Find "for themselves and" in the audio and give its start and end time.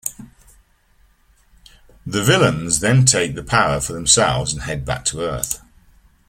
3.79-4.63